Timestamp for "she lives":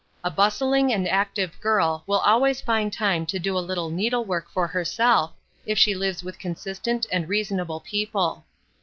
5.77-6.23